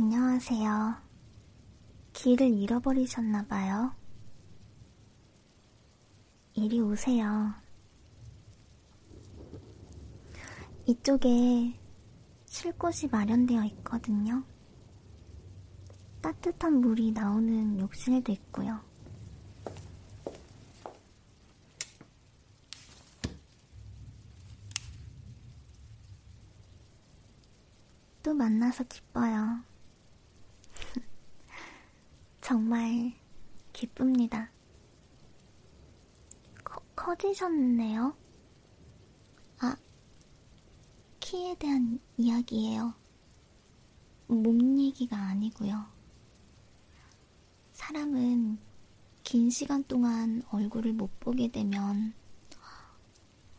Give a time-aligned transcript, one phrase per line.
[0.00, 0.94] 안녕하세요.
[2.12, 3.92] 길을 잃어버리셨나봐요.
[6.54, 7.52] 이리 오세요.
[10.86, 11.76] 이쪽에
[12.46, 14.44] 쉴 곳이 마련되어 있거든요.
[16.22, 18.80] 따뜻한 물이 나오는 욕실도 있고요.
[28.22, 29.67] 또 만나서 기뻐요.
[32.48, 33.12] 정말
[33.74, 34.50] 기쁩니다.
[36.64, 38.16] 커, 커지셨네요?
[39.58, 39.76] 아,
[41.20, 42.94] 키에 대한 이야기예요.
[44.28, 45.84] 몸 얘기가 아니고요.
[47.72, 48.58] 사람은
[49.24, 52.14] 긴 시간 동안 얼굴을 못 보게 되면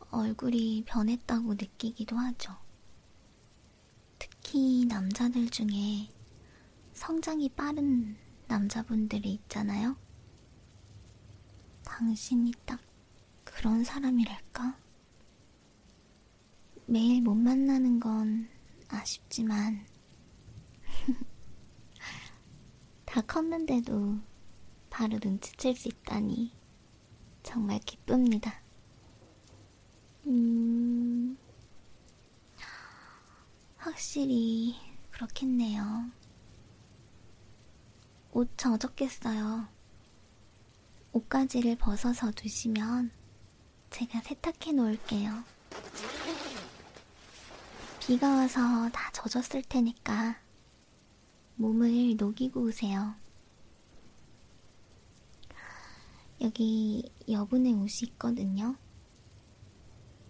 [0.09, 2.57] 얼굴이 변했다고 느끼기도 하죠.
[4.17, 6.10] 특히 남자들 중에
[6.93, 8.17] 성장이 빠른
[8.49, 9.95] 남자분들이 있잖아요.
[11.85, 12.79] 당신이 딱
[13.43, 14.75] 그런 사람이랄까?
[16.87, 18.49] 매일 못 만나는 건
[18.87, 19.85] 아쉽지만,
[23.05, 24.17] 다 컸는데도
[24.89, 26.51] 바로 눈치챌 수 있다니
[27.43, 28.63] 정말 기쁩니다.
[30.25, 31.37] 음,
[33.77, 34.75] 확실히
[35.11, 36.09] 그렇겠네요.
[38.32, 39.68] 옷 젖었겠어요.
[41.12, 43.12] 옷가지를 벗어서 두시면
[43.90, 45.44] 제가 세탁해 놓을게요.
[48.00, 50.40] 비가 와서 다 젖었을 테니까
[51.55, 53.16] 몸을 녹이고 오세요.
[56.41, 58.76] 여기 여분의 옷이 있거든요.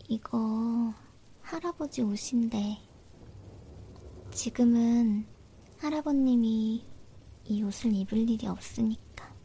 [0.08, 0.94] 이거
[1.42, 2.80] 할아버지 옷인데
[4.32, 5.28] 지금은
[5.78, 6.89] 할아버님이
[7.50, 9.36] 이 옷을 입을 일이 없으니까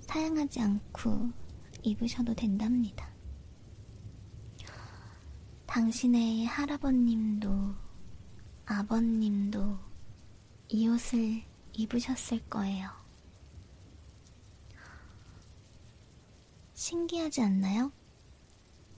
[0.00, 1.30] 사양하지 않고
[1.82, 3.12] 입으셔도 된답니다.
[5.66, 7.74] 당신의 할아버님도
[8.64, 9.78] 아버님도
[10.70, 11.42] 이 옷을
[11.74, 12.88] 입으셨을 거예요.
[16.72, 17.92] 신기하지 않나요?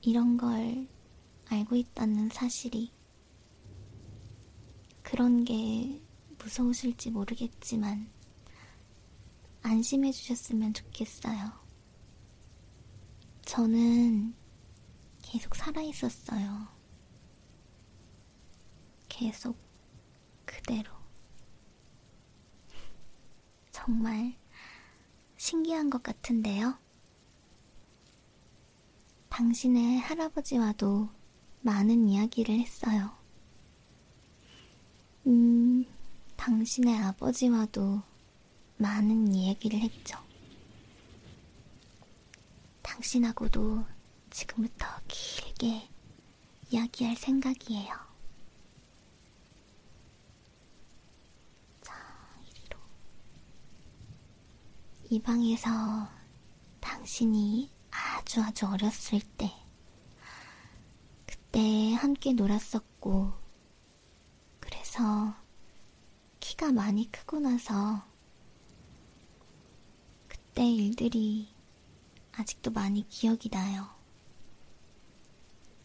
[0.01, 0.87] 이런 걸
[1.47, 2.93] 알고 있다는 사실이
[5.03, 6.04] 그런 게
[6.45, 8.11] 무서우실지 모르겠지만
[9.63, 11.53] 안심해 주셨으면 좋겠어요.
[13.47, 14.35] 저는
[15.23, 16.69] 계속 살아 있었어요.
[19.09, 19.57] 계속
[20.45, 20.93] 그대로.
[23.71, 24.37] 정말
[25.39, 26.79] 신기한 것 같은데요.
[29.31, 31.09] 당신의 할아버지와도
[31.63, 33.17] 많은 이야기를 했어요.
[35.27, 35.87] 음,
[36.45, 38.03] 당신의 아버지와도
[38.77, 40.19] 많은 이야기를 했죠.
[42.83, 43.83] 당신하고도
[44.29, 45.89] 지금부터 길게
[46.69, 47.95] 이야기할 생각이에요.
[51.81, 51.95] 자,
[52.43, 52.79] 이리로.
[55.09, 55.71] 이 방에서
[56.81, 59.51] 당신이 아주 아주 어렸을 때,
[61.25, 63.33] 그때 함께 놀았었고,
[64.61, 65.43] 그래서
[66.55, 68.01] 키가 많이 크고 나서
[70.29, 71.49] 그때 일들이
[72.31, 73.89] 아직도 많이 기억이 나요.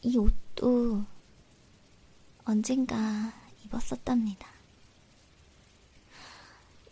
[0.04, 1.04] 이 옷도
[2.46, 3.34] 언젠가
[3.66, 4.48] 입었었답니다.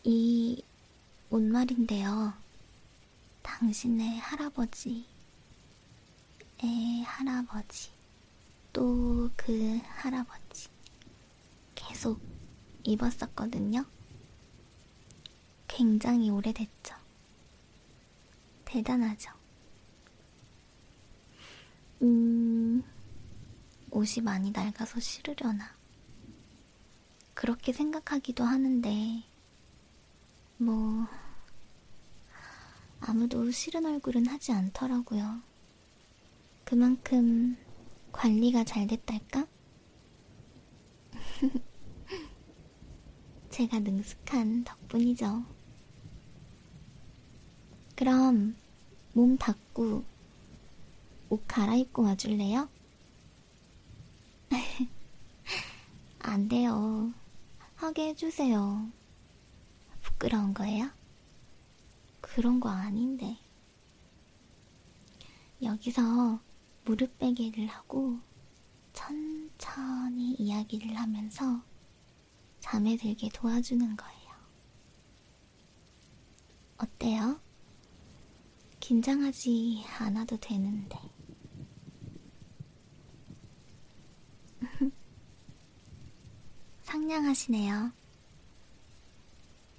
[0.04, 0.64] 이
[1.30, 2.34] 옷말인데요.
[3.44, 5.06] 당신의 할아버지
[6.64, 7.92] 의 할아버지,
[8.74, 10.68] 또 그 할아버지.
[11.76, 12.37] 계속
[12.88, 13.86] 입었었거든요.
[15.68, 16.96] 굉장히 오래됐죠.
[18.66, 19.32] 대단하죠.
[22.02, 22.84] 음,
[23.92, 25.76] 옷이 많이 낡아서 싫으려나.
[27.34, 29.24] 그렇게 생각하기도 하는데,
[30.58, 31.08] 뭐,
[33.00, 35.42] 아무도 싫은 얼굴은 하지 않더라고요.
[36.64, 37.56] 그만큼
[38.12, 39.46] 관리가 잘 됐달까?
[43.58, 45.44] 제가 능숙한 덕분이죠.
[47.96, 48.56] 그럼
[49.14, 50.04] 몸 닦고
[51.30, 52.70] 옷 갈아입고 와줄래요?
[56.20, 57.12] 안 돼요.
[57.74, 58.92] 하게 해주세요.
[60.04, 60.92] 부끄러운 거예요?
[62.22, 63.40] 그런 거 아닌데.
[65.64, 66.40] 여기서
[66.86, 68.20] 무릎 베개를 하고
[68.94, 71.64] 천천히 이야기를 하면서
[72.70, 74.28] 잠에 들게 도와주는 거예요.
[76.78, 77.40] 어때요?
[78.82, 81.00] 긴장하지 않아도 되는데.
[86.84, 87.94] 상냥하시네요.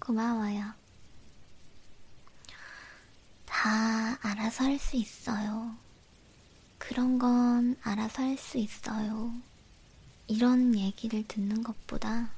[0.01, 0.73] 고마워요.
[3.45, 5.77] 다 알아서 할 수 있어요.
[6.79, 9.31] 그런 건 알아서 할 수 있어요.
[10.27, 12.31] 이런 얘기를 듣는 것보다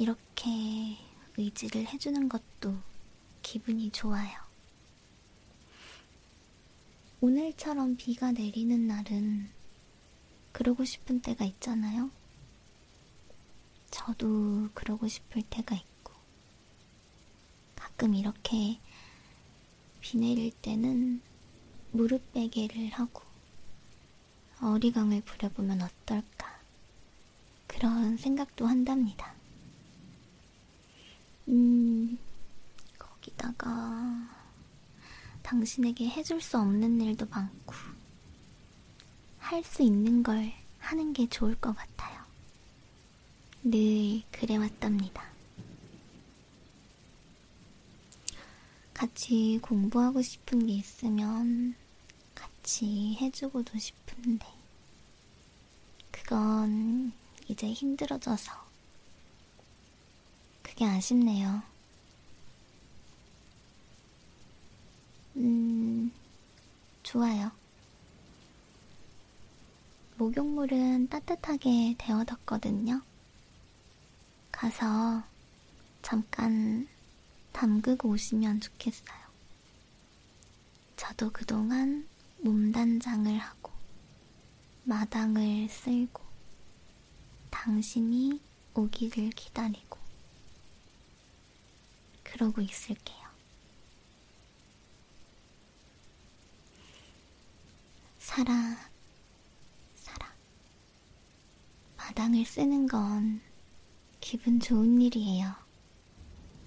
[0.00, 0.96] 이렇게
[1.36, 2.74] 의지를 해주는 것도
[3.42, 4.30] 기분이 좋아요.
[7.20, 9.50] 오늘처럼 비가 내리는 날은
[10.52, 12.10] 그러고 싶은 때가 있잖아요.
[13.90, 16.14] 저도 그러고 싶을 때가 있고,
[17.76, 18.80] 가끔 이렇게
[20.00, 21.20] 비 내릴 때는
[21.92, 23.20] 무릎 베개를 하고
[24.62, 26.58] 어리광을 부려보면 어떨까
[27.66, 29.38] 그런 생각도 한답니다.
[31.50, 32.16] 음,
[32.96, 34.28] 거기다가
[35.42, 37.74] 당신에게 해줄 수 없는 일도 많고
[39.38, 42.22] 할수 있는 걸 하는 게 좋을 것 같아요.
[43.64, 45.28] 늘 그래왔답니다.
[48.94, 51.74] 같이 공부하고 싶은 게 있으면
[52.34, 54.46] 같이 해주고도 싶은데,
[56.12, 57.12] 그건
[57.48, 58.69] 이제 힘들어져서
[60.80, 61.62] 그게 아쉽네요.
[65.36, 66.10] 음,
[67.02, 67.50] 좋아요.
[70.16, 73.02] 목욕물은 따뜻하게 데워뒀거든요.
[74.50, 75.22] 가서
[76.00, 76.88] 잠깐
[77.52, 79.20] 담그고 오시면 좋겠어요.
[80.96, 83.70] 저도 그동안 몸단장을 하고
[84.84, 86.22] 마당을 쓸고
[87.50, 88.40] 당신이
[88.72, 89.99] 오기를 기다리고
[92.30, 93.18] 그러고 있을게요.
[98.18, 98.52] 살아,
[99.96, 100.32] 살아.
[101.96, 103.40] 마당을 쓰는 건
[104.20, 105.52] 기분 좋은 일이에요.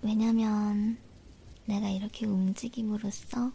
[0.01, 0.98] 왜냐면
[1.66, 3.54] 내가 이렇게 움직임으로써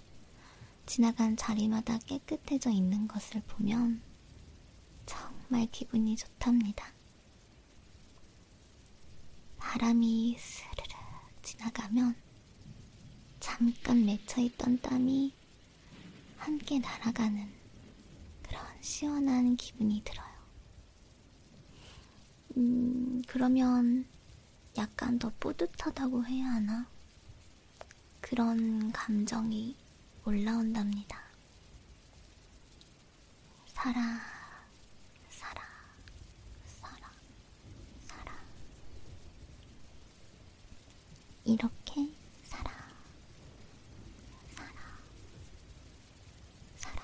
[0.87, 4.00] 지나간 자리마다 깨끗해져 있는 것을 보면
[5.04, 6.94] 정말 기분이 좋답니다.
[9.58, 10.97] 바람이 스르르
[11.48, 12.14] 지나가면
[13.40, 15.32] 잠깐 맺혀있던 땀이
[16.36, 17.50] 함께 날아가는
[18.42, 20.28] 그런 시원한 기분이 들어요.
[22.58, 24.04] 음, 그러면
[24.76, 26.86] 약간 더 뿌듯하다고 해야 하나?
[28.20, 29.74] 그런 감정이
[30.26, 31.22] 올라온답니다.
[33.68, 34.20] 살아,
[35.30, 35.62] 살아,
[36.66, 37.10] 살아,
[38.06, 38.34] 살아.
[41.48, 42.06] 이렇게
[42.44, 42.70] 살아,
[44.54, 44.70] 살아,
[46.76, 47.02] 살아.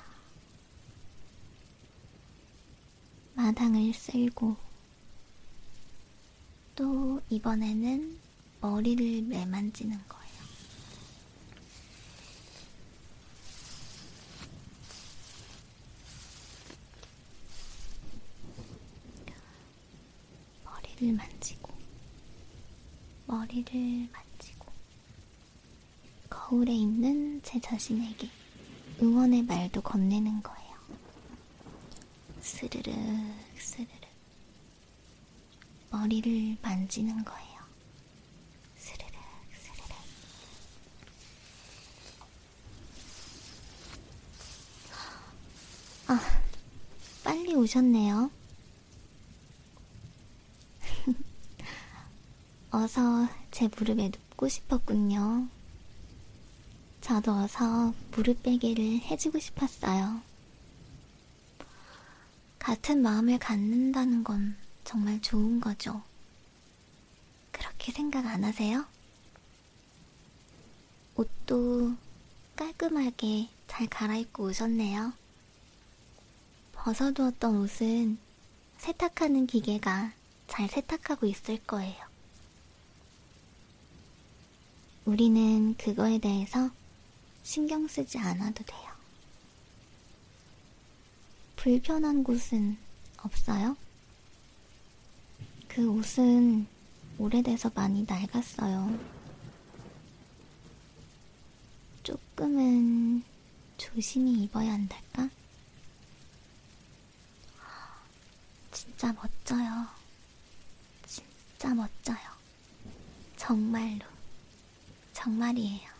[3.34, 4.56] 마당을 쓸고
[6.74, 8.18] 또 이번에는
[8.60, 10.24] 머리를 매만지는 거예요.
[21.12, 21.63] 만지고,
[23.26, 24.66] 머리를 만지고,
[26.28, 28.28] 거울에 있는 제 자신에게
[29.02, 30.74] 응원의 말도 건네는 거예요.
[32.40, 32.94] 스르륵,
[33.58, 33.90] 스르륵.
[35.90, 37.60] 머리를 만지는 거예요.
[38.76, 39.12] 스르륵,
[39.52, 39.96] 스르륵.
[46.08, 46.20] 아,
[47.22, 48.30] 빨리 오셨네요.
[52.74, 55.46] 어서 제 무릎에 눕고 싶었군요.
[57.00, 60.20] 저도 어서 무릎 베개를 해주고 싶었어요.
[62.58, 66.02] 같은 마음을 갖는다는 건 정말 좋은 거죠.
[67.52, 68.84] 그렇게 생각 안 하세요?
[71.14, 71.94] 옷도
[72.56, 75.12] 깔끔하게 잘 갈아입고 오셨네요.
[76.72, 78.18] 벗어두었던 옷은
[78.78, 80.12] 세탁하는 기계가
[80.48, 82.03] 잘 세탁하고 있을 거예요.
[85.04, 86.70] 우리는 그거에 대해서
[87.42, 88.94] 신경 쓰지 않아도 돼요.
[91.56, 92.76] 불편한 곳은
[93.18, 93.76] 없어요?
[95.68, 96.66] 그 옷은
[97.18, 98.98] 오래돼서 많이 낡았어요.
[102.02, 103.22] 조금은
[103.76, 105.28] 조심히 입어야 한달까?
[108.72, 109.86] 진짜 멋져요.
[111.06, 112.18] 진짜 멋져요.
[113.36, 114.13] 정말로.
[115.14, 115.94] 정말이에요.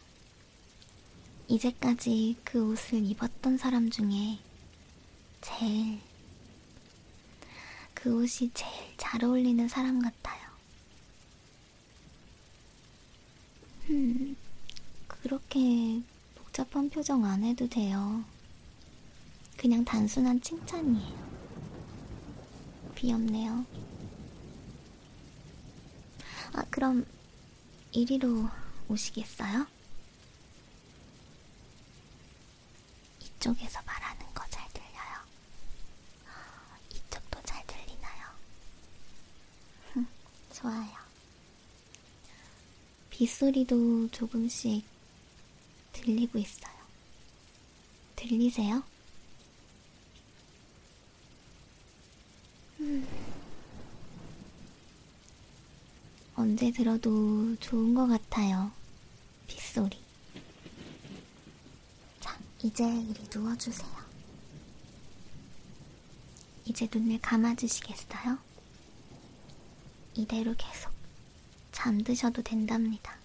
[1.48, 4.38] 이제까지 그 옷을 입었던 사람 중에
[5.40, 6.00] 제일,
[7.94, 10.42] 그 옷이 제일 잘 어울리는 사람 같아요.
[13.90, 14.36] 음,
[15.06, 16.02] 그렇게
[16.34, 18.24] 복잡한 표정 안 해도 돼요.
[19.56, 21.24] 그냥 단순한 칭찬이에요.
[22.96, 23.64] 귀엽네요.
[26.54, 27.06] 아, 그럼
[27.92, 28.48] 이리로
[28.88, 29.66] 오시겠어요?
[33.20, 35.20] 이쪽에서 말하는 거잘 들려요.
[36.90, 38.28] 이쪽도 잘 들리나요?
[40.52, 41.04] 좋아요.
[43.10, 44.84] 빗소리도 조금씩
[45.92, 46.74] 들리고 있어요.
[48.16, 48.82] 들리세요?
[52.80, 53.33] 음.
[56.36, 58.72] 언제 들어도 좋은 것 같아요.
[59.46, 59.96] 빗소리.
[62.20, 63.94] 자, 이제 이리 누워주세요.
[66.64, 68.38] 이제 눈을 감아주시겠어요?
[70.14, 70.92] 이대로 계속
[71.72, 73.16] 잠드셔도 된답니다.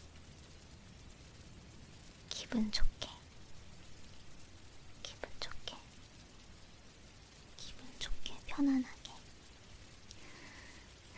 [2.29, 3.09] 기분 좋게.
[5.01, 5.75] 기분 좋게.
[7.57, 9.11] 기분 좋게, 편안하게.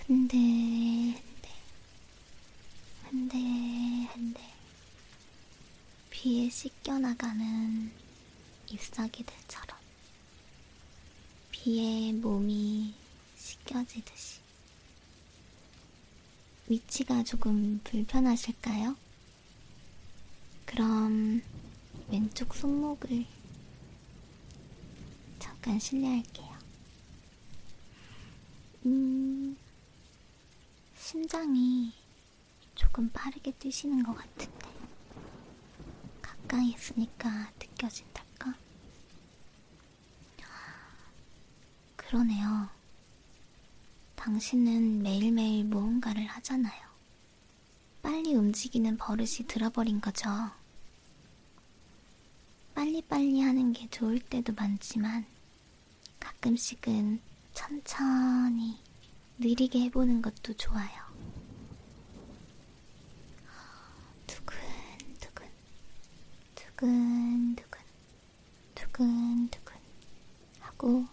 [0.07, 1.30] 흔들,
[3.11, 3.37] 흔들,
[4.13, 4.41] 흔들.
[6.09, 7.91] 비에 씻겨나가는
[8.69, 9.77] 잎사귀들처럼
[11.51, 12.93] 비에 몸이
[13.35, 14.39] 씻겨지듯이
[16.69, 18.95] 위치가 조금 불편하실까요?
[20.65, 21.41] 그럼
[22.07, 23.25] 왼쪽 손목을
[25.37, 26.57] 잠깐 실례할게요.
[28.85, 29.57] 음,
[30.95, 31.91] 심장이
[32.81, 34.67] 조금 빠르게 뛰시는 것 같은데
[36.19, 38.55] 가까이 있으니까 느껴진달까?
[41.95, 42.67] 그러네요.
[44.15, 46.81] 당신은 매일매일 무언가를 하잖아요.
[48.01, 50.29] 빨리 움직이는 버릇이 들어버린 거죠.
[52.73, 55.23] 빨리빨리 하는 게 좋을 때도 많지만
[56.19, 57.21] 가끔씩은
[57.53, 58.79] 천천히
[59.37, 61.11] 느리게 해보는 것도 좋아요.
[64.27, 65.47] 두근두근,
[66.81, 67.79] 두근두근,
[68.73, 69.75] 두근두근
[70.61, 71.05] 하고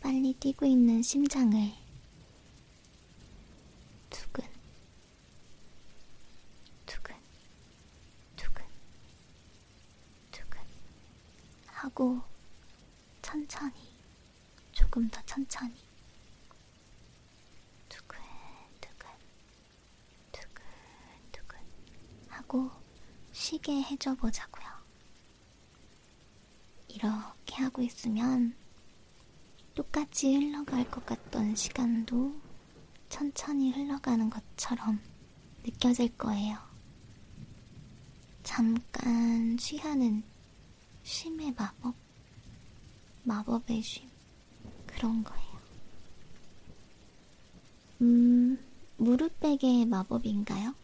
[0.00, 1.52] 빨리 뛰고 있는 심장을
[4.08, 4.44] 두근,
[6.86, 7.16] 두근,
[8.36, 8.64] 두근,
[10.30, 10.60] 두근
[11.66, 12.20] 하고
[13.20, 13.92] 천천히,
[14.70, 15.74] 조금 더 천천히
[17.88, 19.08] 두근두근,
[20.30, 21.58] 두근두근
[22.28, 22.70] 하고
[23.32, 24.69] 쉬게 해줘 보자고요.
[26.94, 28.54] 이렇게 하고 있으면
[29.74, 32.34] 똑같이 흘러갈 것 같던 시간도
[33.08, 35.00] 천천히 흘러가는 것처럼
[35.64, 36.58] 느껴질 거예요.
[38.42, 40.22] 잠깐 쉬하는
[41.02, 41.94] 쉼의 마법,
[43.24, 44.08] 마법의 쉼,
[44.86, 45.50] 그런 거예요.
[48.02, 48.58] 음,
[48.96, 50.74] 무릎베개의 마법인가요?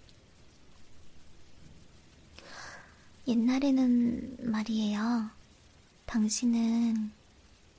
[3.27, 5.36] 옛날에는 말이에요.
[6.07, 7.13] 당신은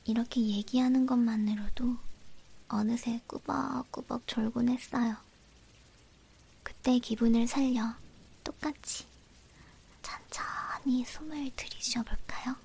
[0.06, 1.98] 이렇게 얘기하는 것만으로도
[2.70, 5.16] 어느새 꾸벅꾸벅 졸곤 했어요.
[6.64, 7.96] 그때 기분을 살려
[8.44, 9.06] 똑같이
[10.02, 12.56] 천천히 숨을 들이쉬어 볼까요?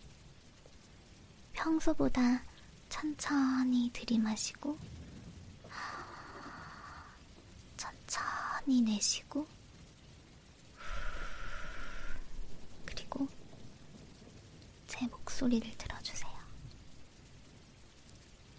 [1.53, 2.43] 평소보다
[2.89, 4.79] 천천히 들이마시고
[7.77, 9.47] 천천히 내쉬고
[14.87, 16.33] 제 목 소리를 들어주세요.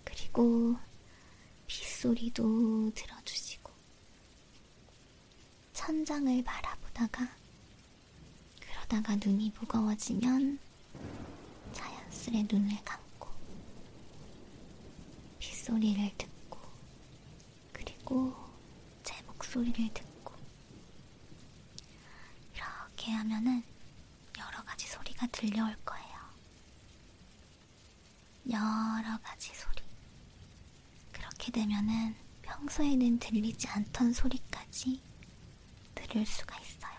[0.03, 0.75] 그리고
[1.65, 3.71] 빗소리도 들어주시고
[5.71, 7.37] 천장을 바라보다가
[8.59, 10.59] 그러다가 눈이 무거워지면
[11.71, 13.29] 자연스레 눈을 감고
[15.39, 16.59] 빗소리를 듣고
[17.71, 18.35] 그리고
[19.03, 20.33] 제 목소리를 듣고
[22.53, 23.63] 이렇게 하면은
[24.37, 26.02] 여러 가지 소리가 들려올 거예요.
[28.49, 29.81] 여러 가지 소리.
[31.11, 35.01] 그렇게 되면은 평소에는 들리지 않던 소리까지
[35.95, 36.93] 들을 수가 있어요.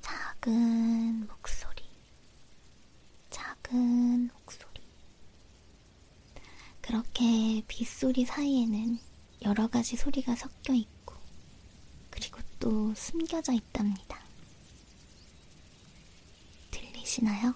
[0.00, 1.82] 작은 목소리,
[3.30, 4.80] 작은 목소리.
[6.80, 8.98] 그렇게 빗소리 사이에는
[9.42, 11.14] 여러 가지 소리가 섞여 있고,
[12.10, 14.19] 그리고 또 숨겨져 있답니다.
[17.10, 17.54] 들리시나요?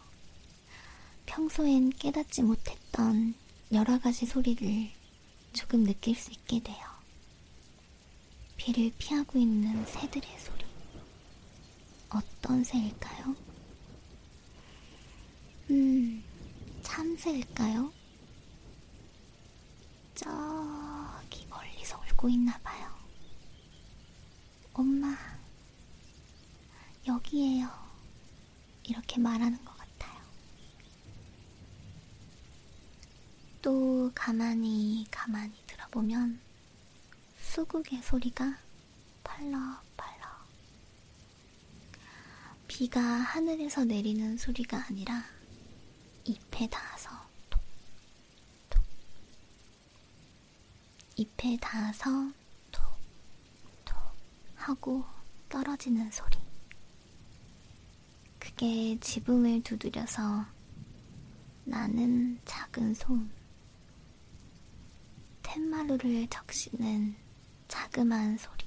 [1.26, 3.34] 평소엔 깨닫지 못했던
[3.72, 4.90] 여러 가지 소리를
[5.52, 6.84] 조금 느낄 수 있게 돼요.
[8.56, 10.64] 비를 피하고 있는 새들의 소리.
[12.10, 13.36] 어떤 새일까요?
[15.70, 16.22] 음,
[16.82, 17.92] 참새일까요?
[20.14, 22.92] 저기 멀리서 울고 있나 봐요.
[24.72, 25.16] 엄마,
[27.06, 27.84] 여기에요.
[29.14, 30.20] 이렇게 말하는 것 같아요.
[33.62, 36.40] 또 가만히 가만히 들어보면
[37.38, 38.58] 수국의 소리가
[39.22, 40.48] 펄럭펄럭.
[42.66, 45.24] 비가 하늘에서 내리는 소리가 아니라
[46.24, 47.10] 잎에 닿아서
[47.50, 47.60] 톡,
[48.68, 48.82] 톡.
[51.16, 52.32] 잎에 닿아서
[52.72, 52.82] 톡,
[53.84, 53.96] 톡
[54.56, 55.04] 하고
[55.48, 56.43] 떨어지는 소리.
[58.54, 60.46] 그게 지붕을 두드려서
[61.64, 63.28] 나는 작은 소음.
[65.42, 67.16] 텐마루를 적시는
[67.66, 68.64] 자그마한 소리.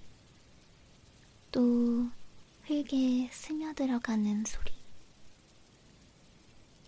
[1.53, 2.10] 또
[2.63, 4.74] 흙에 스며들어가는 소리.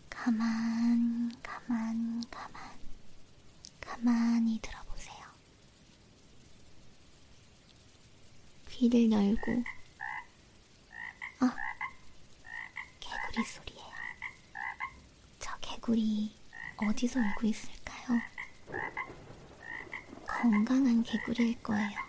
[0.10, 2.80] 가만, 가만, 가만,
[3.80, 5.26] 가만히 들어보세요.
[8.68, 9.64] 귀를 열고,
[11.40, 11.56] 아,
[13.40, 13.90] 개구리 소리예요.
[15.40, 16.32] 저 개구리
[16.78, 18.20] 어디서 울고 있을까요?
[20.28, 22.00] 건강한 개구리일 거예요.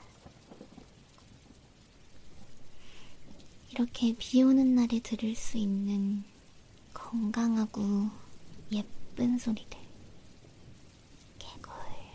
[3.70, 6.25] 이렇게 비 오는 날에 들을 수 있는
[6.92, 8.10] 건강하고
[8.72, 9.78] 예쁜 소리들.
[11.38, 11.72] 개굴,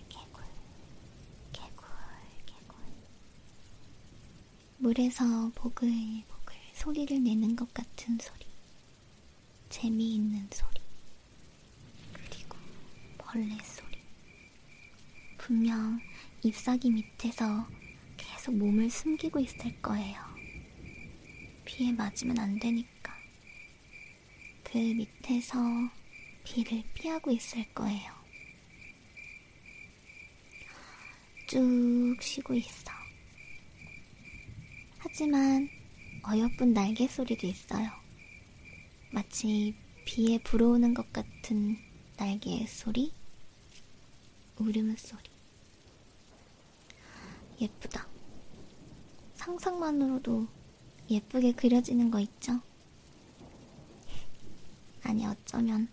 [0.10, 0.44] 개굴,
[1.54, 1.88] 개굴,
[2.46, 2.76] 개굴.
[4.78, 5.24] 물에서
[5.56, 8.55] 보글보글 소리를 내는 것 같은 소리.
[9.70, 10.82] 재미있는 소리.
[12.14, 12.58] 그리고
[13.18, 13.98] 벌레 소리.
[15.38, 16.00] 분명
[16.44, 17.68] 잎사귀 밑에서
[18.18, 20.20] 계속 몸을 숨기고 있을 거예요.
[21.66, 23.14] 비에 맞으면 안 되니까.
[24.64, 25.60] 그 밑에서
[26.44, 28.14] 비를 피하고 있을 거예요.
[31.48, 32.92] 쭉 쉬고 있어.
[34.98, 35.70] 하지만
[36.28, 38.05] 어여쁜 날개 소리도 있어요.
[39.16, 39.74] 마치
[40.04, 41.78] 비에 불어오는 것 같은
[42.18, 43.14] 날개의 소리,
[44.60, 45.30] 울음소리.
[47.62, 48.06] 예쁘다.
[49.36, 50.50] 상상만으로도
[51.10, 52.60] 예쁘게 그려지는 거 있죠?
[55.04, 55.88] 아니, 어쩌면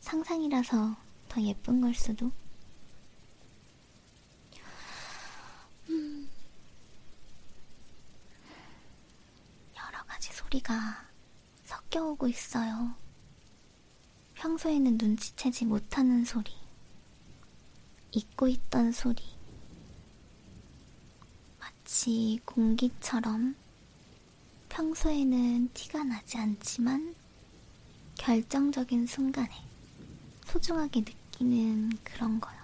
[0.00, 0.94] 상상이라서
[1.30, 2.30] 더 예쁜 걸 수도.
[5.88, 6.28] 음.
[9.78, 11.10] 여러 가지 소리가
[11.92, 12.94] 섞여오고 있어요.
[14.34, 16.50] 평소에는 눈치채지 못하는 소리,
[18.12, 19.22] 잊고 있던 소리,
[21.60, 23.54] 마치 공기처럼
[24.70, 27.14] 평소에는 티가 나지 않지만
[28.16, 29.54] 결정적인 순간에
[30.46, 32.58] 소중하게 느끼는 그런 거요.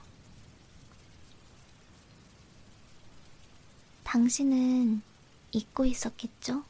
[4.05, 5.03] 당신은
[5.53, 6.65] 잊고 있었겠죠?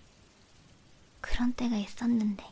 [1.20, 2.44] 그런 때가 있었는데.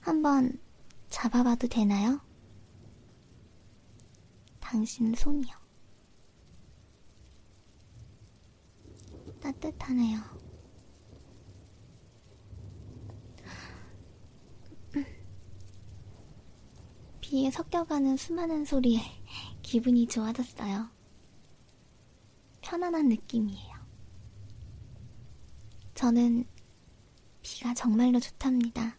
[0.00, 0.58] 한번
[1.08, 2.20] 잡아봐도 되나요?
[4.60, 5.54] 당신 손이요.
[9.40, 10.20] 따뜻하네요.
[17.20, 19.00] 비에 섞여가는 수많은 소리에
[19.62, 20.90] 기분이 좋아졌어요.
[22.60, 23.71] 편안한 느낌이에요.
[25.94, 26.46] 저는
[27.42, 28.96] 비가 정말로 좋답니다.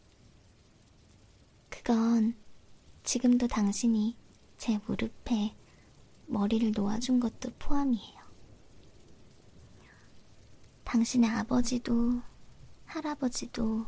[1.69, 2.35] 그건
[3.03, 4.15] 지금도 당신이
[4.57, 5.55] 제 무릎에
[6.27, 8.23] 머리를 놓아준 것도 포함이에요.
[10.83, 12.21] 당신의 아버지도,
[12.85, 13.85] 할아버지도,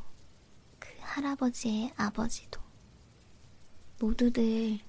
[0.79, 2.59] 그 할아버지의 아버지도,
[3.99, 4.79] 모두들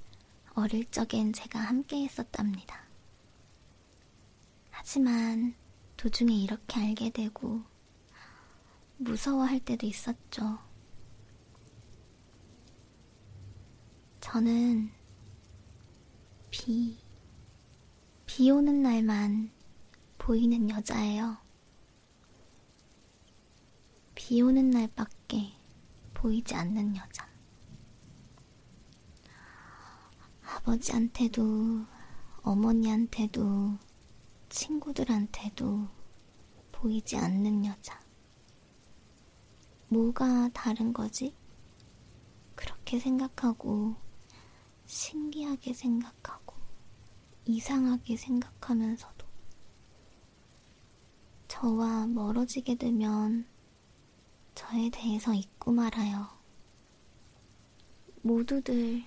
[0.55, 2.87] 어릴 적엔 제가 함께 했었답니다.
[4.71, 5.55] 하지만
[5.97, 7.63] 도중에 이렇게 알게 되고
[8.99, 10.59] 무서워할 때도 있었죠.
[14.21, 14.91] 저는
[16.51, 16.99] 비,
[18.25, 19.51] 비 오는 날만
[20.19, 21.37] 보이는 여자예요.
[24.15, 25.53] 비 오는 날밖에
[26.15, 27.29] 보이지 않는 여자.
[30.43, 31.85] 아버지한테도,
[32.43, 33.79] 어머니한테도,
[34.49, 35.87] 친구들한테도
[36.73, 38.06] 보이지 않는 여자.
[39.89, 41.35] 뭐가 다른 거지?
[42.55, 43.95] 그렇게 생각하고,
[44.87, 46.57] 신기하게 생각하고,
[47.45, 49.27] 이상하게 생각하면서도,
[51.49, 53.47] 저와 멀어지게 되면
[54.55, 56.27] 저에 대해서 잊고 말아요.
[58.23, 59.05] 모두들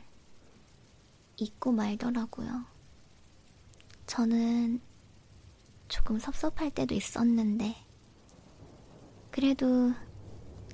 [1.35, 2.65] 잊고 말더라고요.
[4.05, 4.81] 저는
[5.89, 7.75] 조금 섭섭할 때도 있었는데,
[9.31, 9.93] 그래도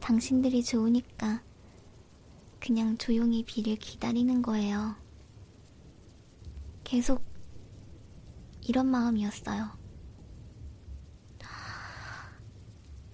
[0.06, 1.42] 당신들이 좋으니까
[2.60, 4.96] 그냥 조용히 비를 기다리는 거예요.
[6.84, 7.26] 계속
[8.62, 9.72] 이런 마음이었어요.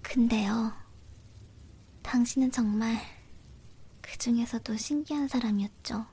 [0.02, 0.74] 근데요,
[2.02, 2.98] 당신은 정말
[4.02, 6.04] 그 중에서도 신기한 사람이었죠.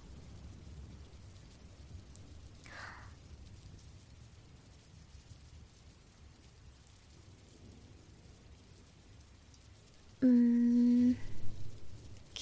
[10.23, 11.15] 음,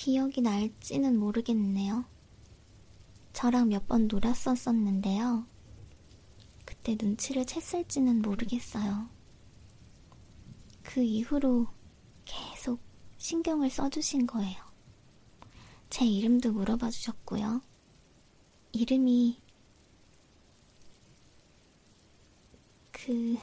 [0.08, 2.06] 기억이 날지는 모르겠네요.
[3.34, 5.46] 저랑 몇 번 놀았었었는데요.
[6.64, 9.10] 그때 눈치를 챘을지는 모르겠어요.
[10.82, 11.68] 그 이후로
[12.24, 12.80] 계속
[13.18, 14.56] 신경을 써주신 거예요.
[15.90, 17.62] 제 이름도 물어봐 주셨고요.
[18.72, 19.42] 이름이
[22.94, 23.38] 그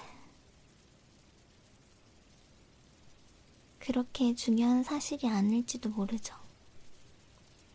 [3.78, 6.43] 그렇게 중요한 사실이 아닐지도 모르죠.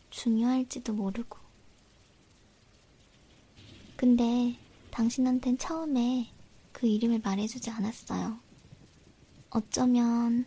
[0.10, 1.38] 중요할지도 모르고.
[3.96, 4.58] 근데
[4.92, 6.32] 당신한텐 처음에
[6.72, 8.40] 그 이름을 말해주지 않았어요.
[9.50, 10.46] 어쩌면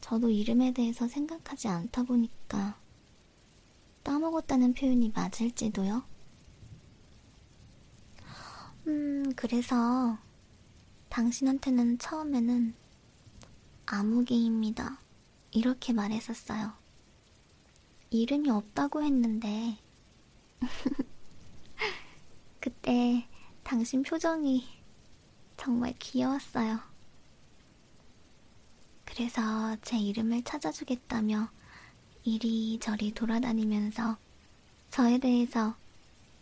[0.00, 2.78] 저도 이름에 대해서 생각하지 않다 보니까
[4.04, 6.04] 까먹었다는 표현이 맞을지도요?
[8.86, 10.16] 음, 그래서
[11.08, 12.74] 당신한테는 처음에는
[13.86, 15.00] 아무개입니다.
[15.50, 16.85] 이렇게 말했었어요.
[18.22, 19.78] 이름이 없다고 했는데,
[22.60, 23.26] 그때
[23.62, 24.66] 당신 표정이
[25.56, 26.80] 정말 귀여웠어요.
[29.04, 31.48] 그래서 제 이름을 찾아주겠다며
[32.24, 34.16] 이리저리 돌아다니면서
[34.90, 35.74] 저에 대해서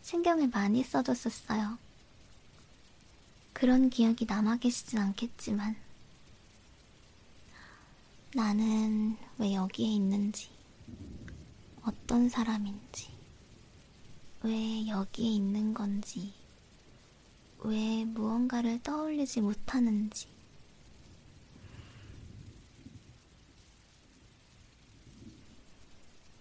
[0.01, 1.77] 신경을 많이 써줬었어요.
[3.53, 5.75] 그런 기억이 남아 계시진 않겠지만,
[8.33, 10.54] 나는 왜 여기에 있는지,
[11.85, 13.09] 어떤 사람인지,
[14.41, 16.33] 왜 여기에 있는 건지,
[17.59, 20.27] 왜 무언가를 떠올리지 못하는지,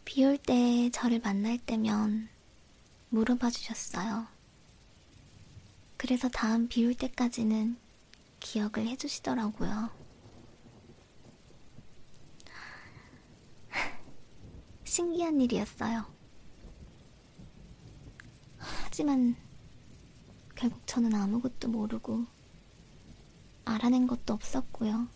[0.05, 2.29] 비올 때 저를 만날 때면
[3.11, 4.27] 물어봐 주셨어요.
[5.97, 7.77] 그래서 다음 비올 때까지는
[8.41, 10.04] 기억을 해주시더라고요.
[14.95, 16.05] 신기한 일이었어요.
[18.59, 19.35] 하지만
[20.55, 22.25] 결국 저는 아무것도 모르고
[23.65, 25.09] 알아낸 것도 없었고요.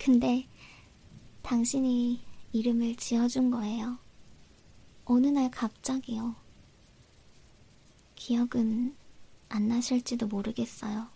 [0.00, 0.48] 근데
[1.42, 3.96] 당신이 이름을 지어준 거예요.
[5.04, 6.34] 어느 날 갑자기요.
[8.16, 8.96] 기억은
[9.48, 11.06] 안 나실지도 모르겠어요.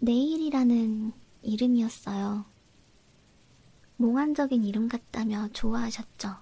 [0.00, 2.44] 내일이라는 이름이었어요.
[3.96, 6.36] 몽환적인 이름 같다며 좋아하셨죠.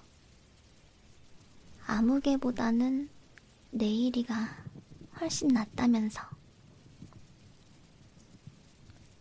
[1.85, 3.09] 아무개보다는
[3.71, 4.47] 내일이가
[5.19, 6.21] 훨씬 낫다면서.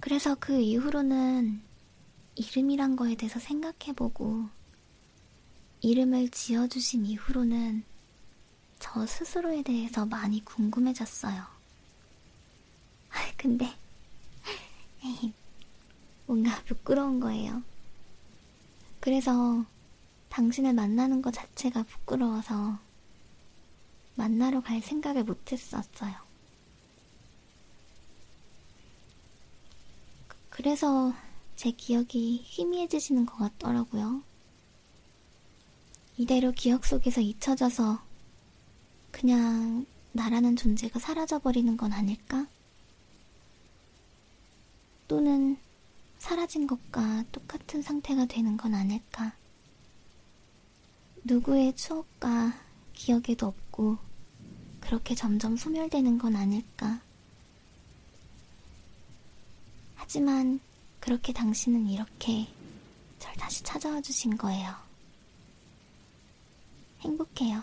[0.00, 1.60] 그래서 그 이후로는
[2.36, 4.48] 이름이란 거에 대해서 생각해보고,
[5.80, 7.82] 이름을 지어주신 이후로는
[8.78, 11.42] 저 스스로에 대해서 많이 궁금해졌어요.
[13.36, 13.74] 근데,
[16.28, 17.62] 뭔가 부끄러운 거예요.
[19.00, 19.64] 그래서
[20.28, 22.78] 당신을 만나는 것 자체가 부끄러워서
[24.14, 26.14] 만나러 갈 생각을 못 했었어요.
[30.50, 31.14] 그래서
[31.56, 34.22] 제 기억이 희미해지시는 것 같더라고요.
[36.18, 38.02] 이대로 기억 속에서 잊혀져서
[39.10, 42.46] 그냥 나라는 존재가 사라져버리는 건 아닐까?
[45.06, 45.56] 또는
[46.18, 49.34] 사라진 것과 똑같은 상태가 되는 건 아닐까?
[51.24, 52.54] 누구의 추억과
[52.92, 53.98] 기억에도 없고
[54.80, 57.00] 그렇게 점점 소멸되는 건 아닐까?
[59.94, 60.60] 하지만
[61.00, 62.48] 그렇게 당신은 이렇게
[63.18, 64.74] 절 다시 찾아와 주신 거예요.
[67.00, 67.62] 행복해요.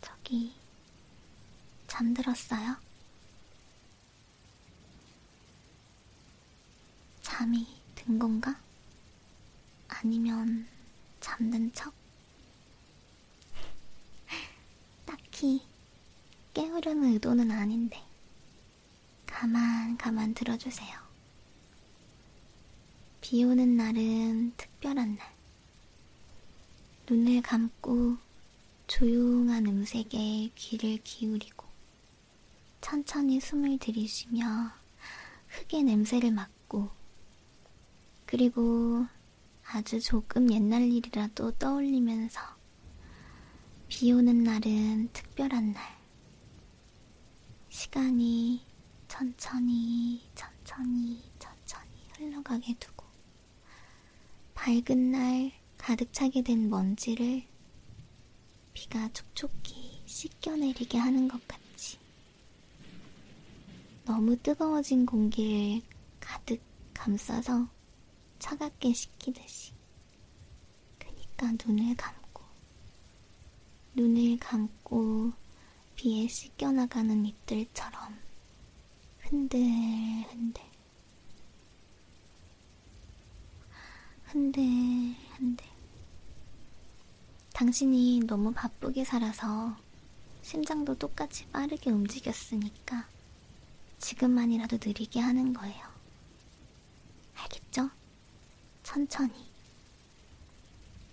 [0.00, 0.52] 저기,
[1.86, 2.76] 잠 들었어요?
[7.22, 8.60] 잠이 든 건가?
[9.88, 10.68] 아니면
[11.20, 11.94] 잠든 척?
[15.06, 15.62] 딱히
[16.52, 18.02] 깨우려는 의도는 아닌데,
[19.24, 21.06] 가만 가만 들어주세요.
[23.22, 25.34] 비 오는 날은 특별한 날.
[27.08, 28.18] 눈을 감고
[28.88, 31.65] 조용한 음색에 귀를 기울이고
[32.88, 34.70] 천천히 숨을 들이쉬며
[35.48, 36.88] 흙의 냄새를 맡고
[38.26, 39.04] 그리고
[39.64, 42.40] 아주 조금 옛날 일이라도 떠올리면서
[43.88, 45.98] 비 오는 날은 특별한 날.
[47.70, 48.64] 시간이
[49.08, 53.04] 천천히, 천천히, 천천히 흘러가게 두고
[54.54, 57.42] 밝은 날 가득 차게 된 먼지를
[58.74, 61.65] 비가 촉촉히 씻겨내리게 하는 것 같이
[64.06, 65.82] 너무 뜨거워진 공기를
[66.20, 66.62] 가득
[66.94, 67.68] 감싸서
[68.38, 69.72] 차갑게 식히듯이.
[70.96, 72.44] 그니까 눈을 감고
[73.94, 75.32] 눈을 감고
[75.96, 78.16] 비에 씻겨나가는 잎들처럼
[79.18, 80.62] 흔들흔들.
[84.26, 85.66] 흔들흔들.
[87.54, 89.76] 당신이 너무 바쁘게 살아서
[90.42, 93.15] 심장도 똑같이 빠르게 움직였으니까
[93.98, 95.86] 지금만이라도 느리게 하는 거예요.
[97.34, 97.90] 알겠죠?
[98.82, 99.34] 천천히.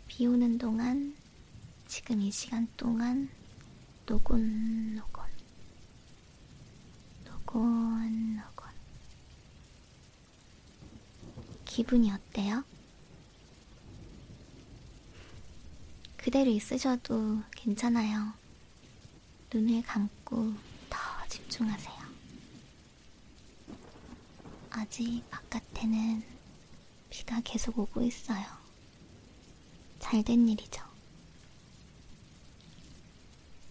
[0.08, 1.16] 비 오는 동안,
[1.88, 3.30] 지금 이 시간 동안
[4.06, 5.26] 노곤노곤,
[7.26, 8.70] 노곤노곤.
[11.66, 12.64] 기분이 어때요?
[16.18, 18.34] 그대로 있으셔도 괜찮아요.
[19.54, 20.54] 눈을 감고
[20.90, 22.03] 더 집중하세요.
[24.76, 26.24] 아직 바깥에는
[27.12, 28.44] 비가 계속 오고 있어요.
[30.00, 30.84] 잘된 일이죠.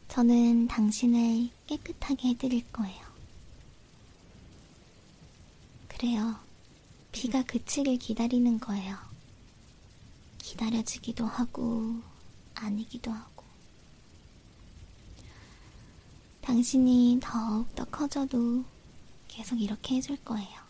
[0.06, 3.04] 저는 당신을 깨끗하게 해드릴 거예요.
[5.88, 6.36] 그래요.
[7.10, 8.96] 비가 그치길 기다리는 거예요.
[10.38, 12.00] 기다려지기도 하고,
[12.54, 13.44] 아니기도 하고.
[16.42, 18.64] 당신이 더욱더 커져도
[19.26, 20.61] 계속 이렇게 해줄 거예요.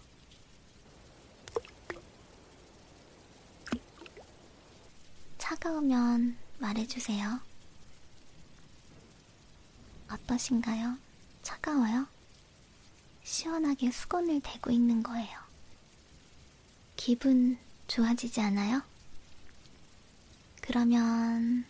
[5.53, 7.39] 차가우면 말해주세요.
[10.11, 10.97] 어떠신가요?
[11.43, 12.07] 차가워요?
[13.23, 15.39] 시원하게 수건을 대고 있는 거예요.
[16.97, 18.83] 기분 좋아지지 않아요?
[20.63, 21.67] 그러면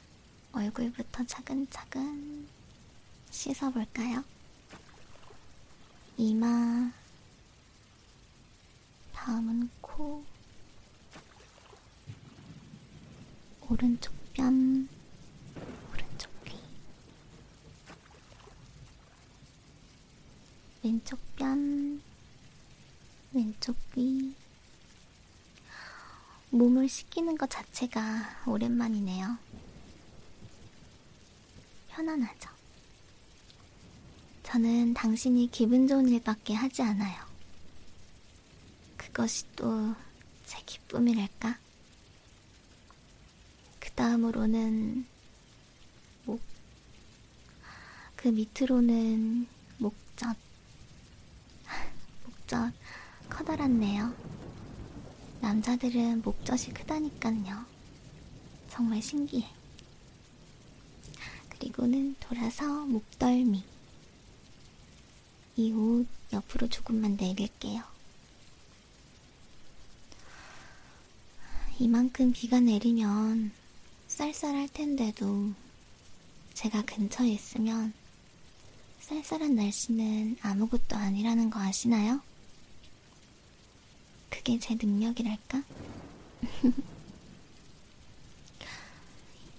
[0.52, 2.46] 얼굴부터 차근차근
[3.32, 4.22] 씻어볼까요?
[6.18, 6.92] 이마,
[9.12, 10.24] 다음은 코,
[13.72, 14.86] 오른쪽 뺨,
[15.90, 16.58] 오른쪽 귀,
[20.84, 22.02] 왼쪽 뺨,
[23.32, 24.34] 왼쪽 귀.
[26.50, 29.38] 몸을 씻기는 것 자체가 오랜만이네요.
[31.88, 32.50] 편안하죠?
[34.42, 37.24] 저는 당신이 기분 좋은 일밖에 하지 않아요.
[38.98, 41.71] 그것이 또제 기쁨이랄까?
[43.92, 45.06] 그 다음으로는
[46.24, 46.40] 목,
[48.16, 50.34] 그 밑으로는 목젖.
[52.24, 52.72] 목젖
[53.28, 54.14] 커다랗네요.
[55.42, 57.66] 남자들은 목젖이 크다니깐요.
[58.70, 59.46] 정말 신기해.
[61.50, 63.62] 그리고는 돌아서 목덜미.
[65.56, 67.82] 이 옷 옆으로 조금만 내릴게요.
[71.78, 73.52] 이만큼 비가 내리면
[74.12, 75.54] 쌀쌀할 텐데도
[76.52, 77.94] 제가 근처에 있으면
[79.00, 82.20] 쌀쌀한 날씨는 아무것도 아니라는 거 아시나요?
[84.28, 85.62] 그게 제 능력이랄까?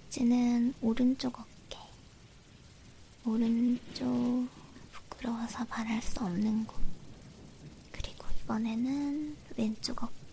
[0.06, 1.76] 이제는 오른쪽 어깨.
[3.26, 4.48] 오른쪽
[4.92, 6.80] 부끄러워서 말할 수 없는 곳.
[7.90, 10.23] 그리고 이번에는 왼쪽 어깨.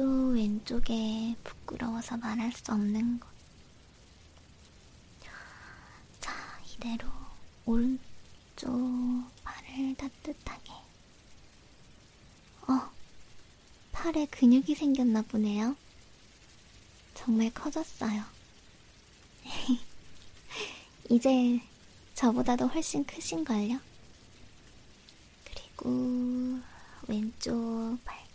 [0.00, 3.28] 또 왼쪽에 부끄러워서 말할 수 없는 곳.
[6.20, 6.32] 자,
[6.72, 7.06] 이대로
[7.66, 8.00] 오른쪽
[9.44, 10.72] 팔을 따뜻하게.
[12.62, 12.90] 어,
[13.92, 15.76] 팔에 근육이 생겼나 보네요.
[17.12, 18.24] 정말 커졌어요.
[21.10, 21.60] 이제
[22.14, 23.78] 저보다도 훨씬 크신걸요?
[25.44, 26.58] 그리고
[27.06, 28.29] 왼쪽 발도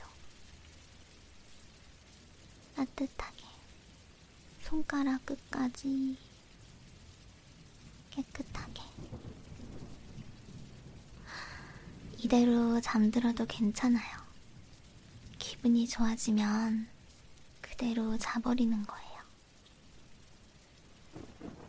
[2.75, 3.43] 따뜻하게
[4.61, 6.17] 손가락 끝까지
[8.11, 8.81] 깨끗하게
[12.17, 14.25] 이대로 잠들어도 괜찮아요.
[15.37, 16.87] 기분이 좋아지면
[17.61, 19.21] 그대로 자버리는 거예요.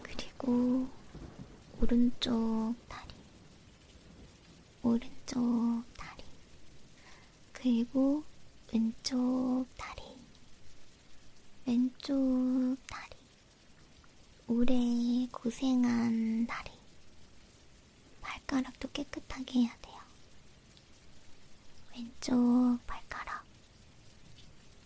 [0.02, 0.88] 그리고
[1.80, 3.12] 오른쪽 다리,
[4.82, 6.24] 오른쪽 다리,
[7.52, 8.24] 그리고
[8.72, 10.02] 왼쪽 다리,
[11.66, 13.16] 왼쪽 다리,
[14.46, 14.74] 오래
[15.32, 16.70] 고생한 다리,
[18.20, 19.96] 발가락도 깨끗하게 해야 돼요.
[21.92, 23.44] 왼쪽 발가락,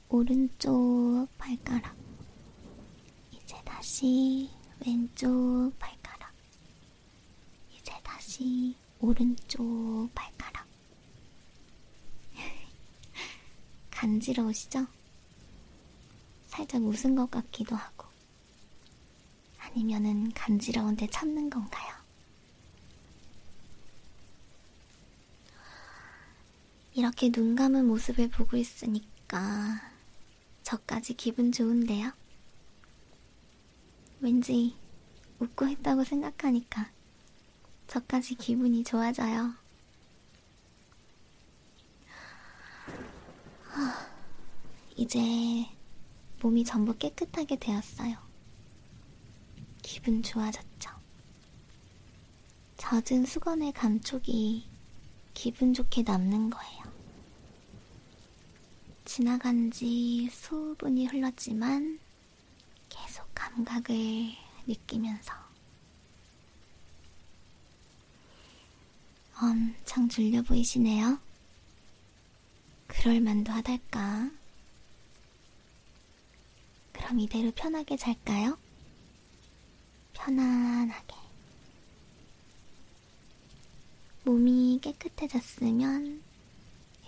[0.09, 1.95] 오른쪽 발가락,
[3.33, 4.49] 이제 다시
[4.87, 6.33] 왼쪽 발가락,
[7.77, 10.67] 이제 다시 오른쪽 발가락.
[13.91, 14.87] 간지러우시죠?
[16.61, 18.07] 살짝 웃은 것 같기도 하고.
[19.59, 21.95] 아니면은 간지러운데 참는 건가요?
[26.93, 29.81] 이렇게 눈 감은 모습을 보고 있으니까
[30.63, 32.13] 저까지 기분 좋은데요?
[34.21, 34.75] 왠지
[35.39, 36.91] 웃고 했다고 생각하니까
[37.87, 39.55] 저까지 기분이 좋아져요.
[43.65, 44.11] 하,
[44.97, 45.80] 이제
[46.41, 48.17] 몸이 전부 깨끗하게 되었어요.
[49.83, 50.91] 기분 좋아졌죠?
[52.77, 54.67] 젖은 수건의 감촉이
[55.35, 56.83] 기분 좋게 남는 거예요.
[59.05, 61.99] 지나간 지 수분이 흘렀지만
[62.89, 63.97] 계속 감각을
[64.67, 65.35] 느끼면서
[69.43, 71.19] 엄청 졸려 보이시네요.
[72.87, 74.40] 그럴만도 하달까?
[77.01, 78.59] 그럼 이대로 편하게 잘까요?
[80.13, 81.17] 편안하게.
[84.25, 86.23] 몸이 깨끗해졌으면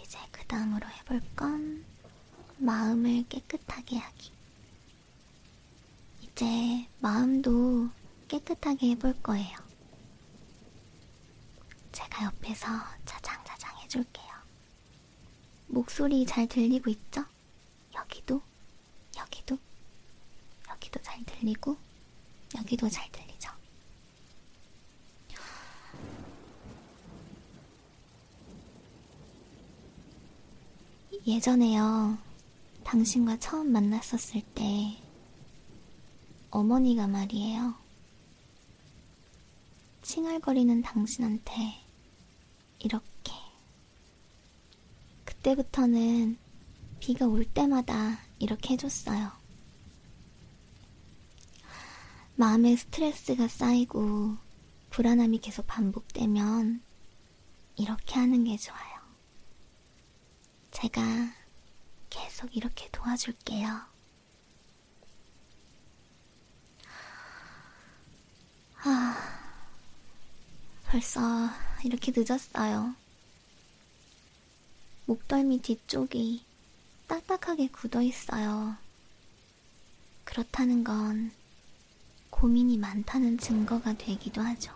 [0.02, 1.84] 이제 그 다음으로 해볼 건
[2.56, 4.32] 마음을 깨끗하게 하기.
[6.22, 7.90] 이제 마음도
[8.28, 9.58] 깨끗하게 해볼 거예요.
[11.92, 12.66] 제가 옆에서
[13.04, 14.32] 자장자장 해줄게요.
[15.66, 17.26] 목소리 잘 들리고 있죠?
[17.94, 18.40] 여기도,
[19.18, 19.58] 여기도,
[20.92, 21.76] 여기도 잘 들리고,
[22.58, 23.50] 여기도 잘 들리죠?
[31.26, 32.18] 예전에요,
[32.84, 34.98] 당신과 처음 만났었을 때,
[36.50, 37.74] 어머니가 말이에요.
[40.02, 41.52] 칭얼거리는 당신한테
[42.80, 43.32] 이렇게.
[45.24, 46.36] 그때부터는
[47.00, 49.41] 비가 올 때마다 이렇게 해줬어요.
[52.34, 54.36] 마음에 스트레스가 쌓이고
[54.90, 56.82] 불안함이 계속 반복되면
[57.76, 59.00] 이렇게 하는 게 좋아요.
[60.70, 61.02] 제가
[62.10, 63.80] 계속 이렇게 도와줄게요.
[68.84, 69.16] 아,
[70.86, 71.20] 벌써
[71.84, 72.94] 이렇게 늦었어요.
[75.06, 76.44] 목덜미 뒤쪽이
[77.06, 78.76] 딱딱하게 굳어 있어요.
[80.24, 81.32] 그렇다는 건
[82.42, 84.72] 고민이 많다는 증거가 되기도 하죠.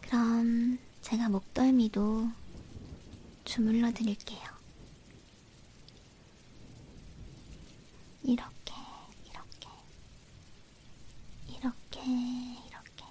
[0.00, 2.30] 그럼 제가 목덜미도
[3.44, 4.48] 주물러 드릴게요.
[8.22, 8.72] 이렇게,
[9.26, 9.68] 이렇게,
[11.48, 13.04] 이렇게, 이렇게.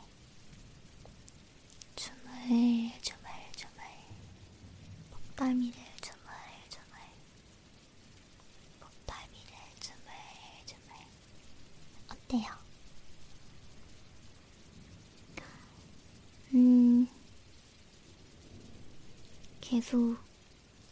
[1.96, 3.84] 주물, 주물, 주물.
[5.12, 6.26] 목덜미를 주물,
[6.70, 6.98] 주물.
[8.80, 10.10] 목덜미를 주물,
[10.66, 10.96] 주물.
[12.10, 12.46] 어때요?
[16.54, 17.08] 음,
[19.70, 20.18] 계속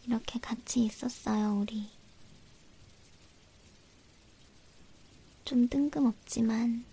[0.04, 1.88] 이렇게 같이 있었어요, 우리.
[5.46, 6.84] 좀 뜬금없지만,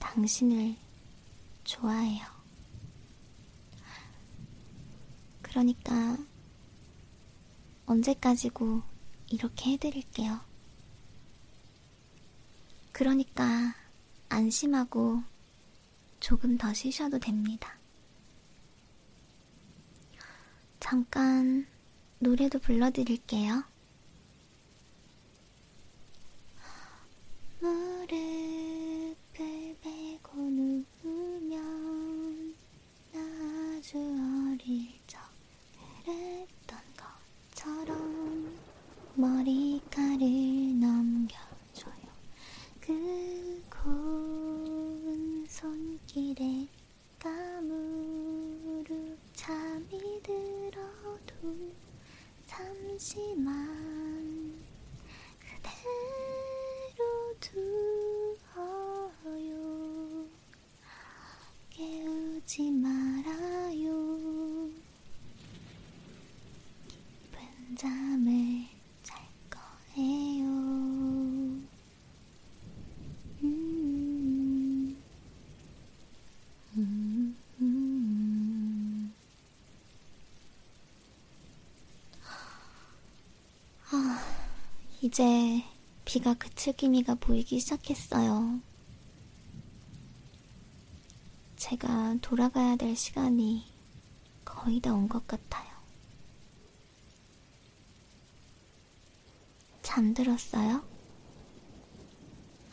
[0.00, 0.74] 당신을
[1.62, 2.26] 좋아해요.
[5.42, 6.18] 그러니까,
[7.86, 8.82] 언제까지고
[9.28, 10.40] 이렇게 해드릴게요.
[12.90, 13.76] 그러니까,
[14.28, 15.22] 안심하고
[16.18, 17.78] 조금 더 쉬셔도 됩니다.
[20.88, 21.66] 잠깐
[22.20, 23.64] 노래도 불러드릴게요.
[27.58, 29.16] 무릎을
[29.82, 31.58] 베고 누우면
[33.12, 35.18] 아주 어릴 적
[36.04, 36.78] 그랬던
[37.50, 38.56] 것처럼
[39.16, 42.06] 머리카락을 넘겨줘요.
[42.80, 46.68] 그 고운 손길에
[47.18, 48.86] 까무룩
[49.34, 51.72] 잠이 들어도
[52.46, 53.54] 잠시만
[55.38, 57.04] 그대로
[58.54, 60.26] 두어요
[61.70, 64.70] 깨우지 말아요
[66.88, 68.66] 깊은 잠을
[69.02, 69.20] 잘
[69.50, 70.46] 거예요
[73.42, 74.96] 음,
[76.76, 79.12] 음, 음.
[83.92, 84.18] 아,
[85.16, 85.64] 이제
[86.04, 88.60] 비가 그칠 기미가 보이기 시작했어요.
[91.56, 93.64] 제가 돌아가야 될 시간이
[94.44, 95.70] 거의 다온것 같아요.
[99.80, 100.84] 잠들었어요?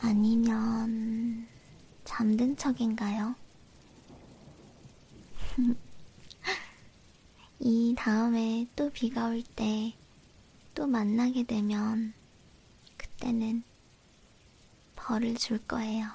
[0.00, 1.48] 아니면
[2.04, 3.34] 잠든 척인가요?
[7.60, 9.94] 이 다음에 또 비가 올 때
[10.74, 12.23] 또 만나게 되면 그
[13.24, 13.62] 때는
[14.96, 16.06] 벌을 줄 거예요.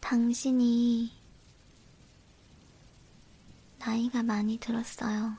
[0.00, 1.10] 당신이
[3.78, 5.34] 나이가 많이 들었어요.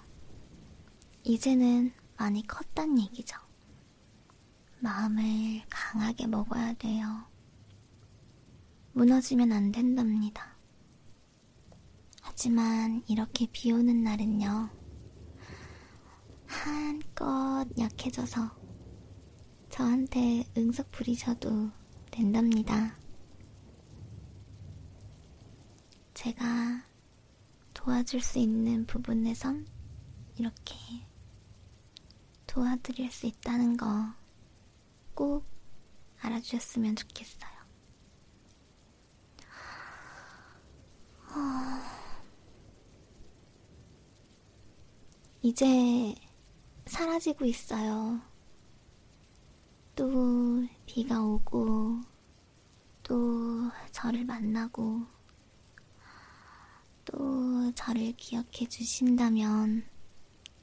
[1.23, 3.37] 이제는 많이 컸단 얘기죠.
[4.79, 7.27] 마음을 강하게 먹어야 돼요.
[8.93, 10.55] 무너지면 안 된답니다.
[12.21, 14.82] 하지만 이렇게 비 오는 날은요,
[16.53, 18.51] 한껏 약해져서
[19.69, 21.71] 저한테 응석 부리셔도
[22.11, 22.97] 된답니다.
[26.13, 26.85] 제가
[27.73, 29.67] 도와줄 수 있는 부분에선
[30.37, 30.75] 이렇게
[32.45, 34.23] 도와드릴 수 있다는 거
[35.13, 35.45] 꼭
[36.21, 37.53] 알아주셨으면 좋겠어요.
[45.41, 46.15] 이제
[46.85, 48.21] 사라지고 있어요.
[49.95, 52.01] 또 비가 오고,
[53.03, 55.01] 또 저를 만나고,
[57.05, 59.85] 또 저를 기억해 주신다면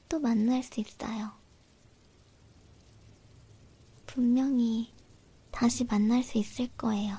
[0.09, 1.31] 또 만날 수 있어요.
[4.05, 4.93] 분명히
[5.51, 7.15] 다시 만날 수 있을 거예요.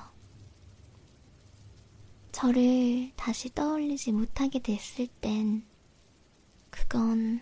[2.31, 5.65] 저를 다시 떠올리지 못하게 됐을 땐
[6.69, 7.41] 그건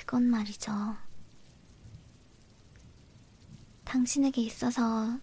[0.00, 0.72] 그건 말이죠.
[3.84, 5.18] 당신에게 있어서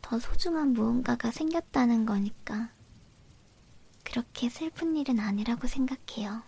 [0.00, 2.72] 더 소중한 무언가가 생겼다는 거니까.
[4.02, 6.42] 그렇게 슬픈 일은 아니라고 생각해요.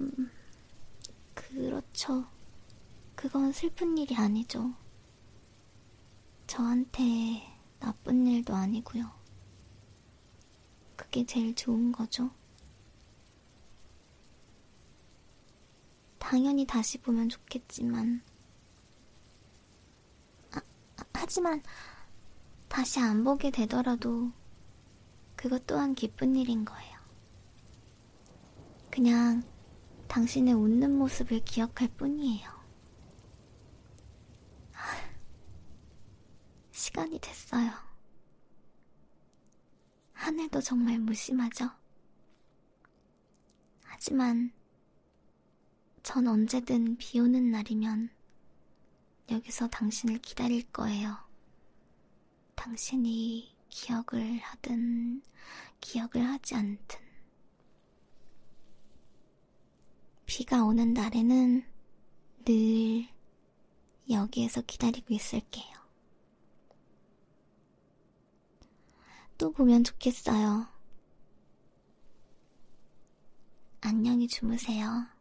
[0.00, 0.30] 음,
[1.34, 2.24] 그렇죠.
[3.16, 4.72] 그건 슬픈 일이 아니죠.
[6.46, 9.10] 저한테 나쁜 일도 아니고요.
[10.94, 12.30] 그게 제일 좋은 거죠.
[16.30, 18.22] 당연히 다시 보면 좋겠지만,
[20.52, 20.60] 아,
[21.12, 21.60] 하지만
[22.68, 24.30] 다시 안 보게 되더라도
[25.34, 27.00] 그것 또한 기쁜 일인 거예요.
[28.92, 29.42] 그냥
[30.06, 32.48] 당신의 웃는 모습을 기억할 뿐이에요.
[36.70, 37.72] 시간이 됐어요.
[40.12, 41.68] 하늘도 정말 무심하죠?
[43.82, 44.52] 하지만
[46.02, 48.10] 전 언제든 비 오는 날이면
[49.30, 51.16] 여기서 당신을 기다릴 거예요.
[52.54, 55.22] 당신이 기억을 하든
[55.80, 56.98] 기억을 하지 않든
[60.26, 61.64] 비가 오는 날에는
[62.44, 63.08] 늘
[64.08, 65.80] 여기에서 기다리고 있을게요.
[69.38, 70.66] 또 보면 좋겠어요.
[73.80, 75.19] 안녕히 주무세요.